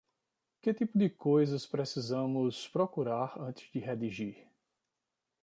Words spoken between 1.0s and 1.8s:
coisas